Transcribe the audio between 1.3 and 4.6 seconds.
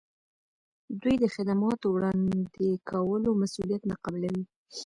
خدماتو وړاندې کولو مسولیت نه قبلوي.